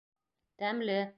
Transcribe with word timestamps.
-Тәмле. 0.57 1.01